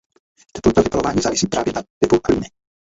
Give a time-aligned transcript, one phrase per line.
[0.53, 2.49] Teplota vypalování závisí právě na typu hlíny.